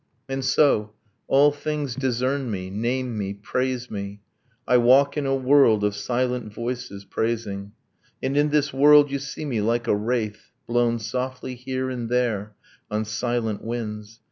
And 0.27 0.43
so, 0.43 0.93
all 1.27 1.51
things 1.51 1.93
discern 1.93 2.49
me, 2.49 2.71
name 2.71 3.19
me, 3.19 3.35
praise 3.35 3.91
me 3.91 4.21
I 4.67 4.77
walk 4.77 5.15
in 5.15 5.27
a 5.27 5.35
world 5.35 5.83
of 5.83 5.95
silent 5.95 6.51
voices, 6.51 7.05
praising; 7.05 7.73
And 8.19 8.35
in 8.35 8.49
this 8.49 8.73
world 8.73 9.11
you 9.11 9.19
see 9.19 9.45
me 9.45 9.61
like 9.61 9.85
a 9.85 9.95
wraith 9.95 10.49
Blown 10.65 10.97
softly 10.97 11.53
here 11.53 11.91
and 11.91 12.09
there, 12.09 12.55
on 12.89 13.05
silent 13.05 13.63
winds. 13.63 14.19